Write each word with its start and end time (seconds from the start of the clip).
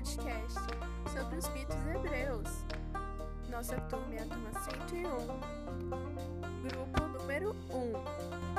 podcast 0.00 0.60
sobre 1.12 1.38
os 1.38 1.48
mitos 1.50 1.76
hebreus. 1.94 2.64
Nossa 3.50 3.76
turma 3.82 4.14
é 4.14 4.22
a 4.22 4.24
turma 4.24 4.50
101, 4.86 5.02
grupo 6.62 7.18
número 7.18 7.54
1. 7.70 8.49